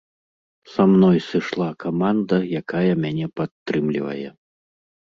Са 0.71 0.83
мной 0.93 1.17
сышла 1.29 1.69
каманда, 1.85 2.39
якая 2.63 2.93
мяне 3.05 3.27
падтрымлівае. 3.41 4.29